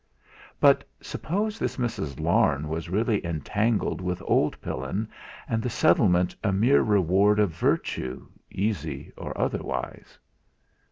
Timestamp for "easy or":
8.49-9.37